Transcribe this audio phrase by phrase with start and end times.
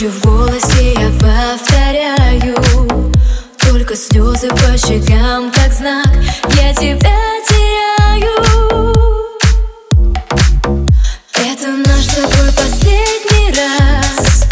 [0.00, 2.56] Ночью в голосе я повторяю.
[3.58, 6.08] Только слезы по щекам, как знак
[6.56, 8.94] Я тебя теряю.
[11.34, 14.46] Это наш с тобой последний раз.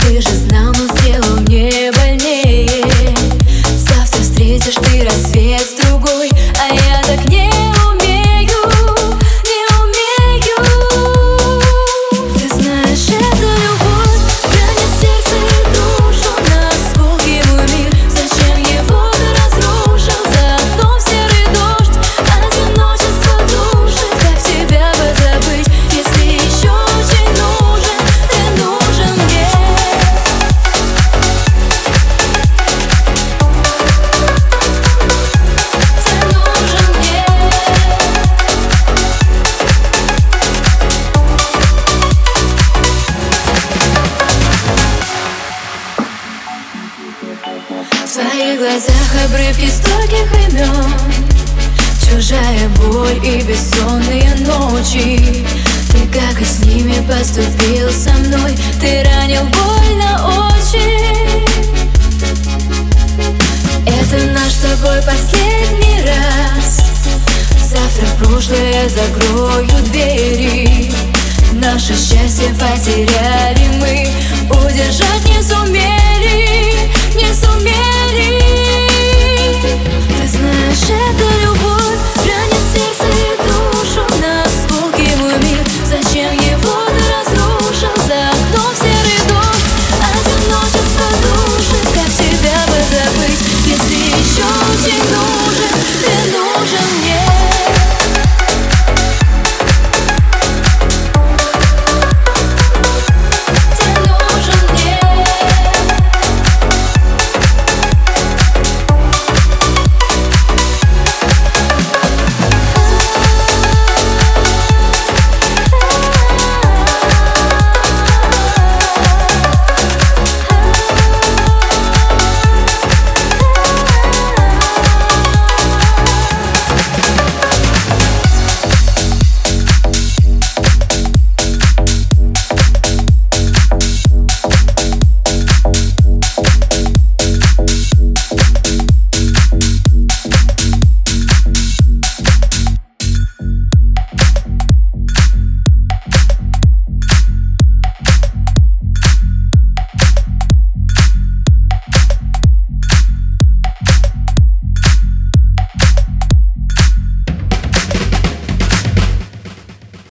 [0.00, 3.16] Ты же знал, но сделал мне больнее.
[3.76, 6.87] Завтра встретишь ты рассвет с другой, а я
[48.56, 50.92] глазах обрывки стольких имен.
[52.00, 55.44] Чужая боль и бессонные ночи.
[55.90, 58.56] Ты как и с ними поступил со мной.
[58.80, 61.44] Ты ранил больно очень
[63.86, 66.80] Это наш с тобой последний раз.
[67.62, 70.90] Завтра в прошлое закрою двери.
[71.52, 74.08] Наше счастье потеряли мы.
[74.50, 75.97] Удержать не сумели,